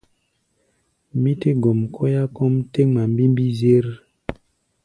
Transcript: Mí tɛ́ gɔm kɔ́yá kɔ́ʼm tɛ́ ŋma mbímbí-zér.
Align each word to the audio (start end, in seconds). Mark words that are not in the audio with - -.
Mí 1.21 1.31
tɛ́ 1.41 1.53
gɔm 1.63 1.79
kɔ́yá 1.95 2.23
kɔ́ʼm 2.35 2.53
tɛ́ 2.71 2.85
ŋma 2.87 3.03
mbímbí-zér. 3.11 3.85